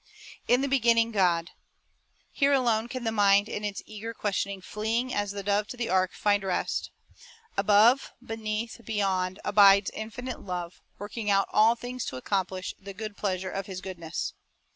[0.47, 1.51] 1 "In the beginning God."*
[2.31, 5.89] Here alone can the mind in its eager questioning, fleeing as the dove to the
[5.89, 6.89] ark, find rest.
[7.55, 13.51] Above, beneath, beyond, abides Infinite Love, working out all things to accomplish "the good pleasure
[13.51, 14.33] of His goodness.""